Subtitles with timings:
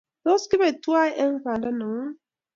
[0.23, 2.11] Tos kibe twai eng` panda ni ng`ung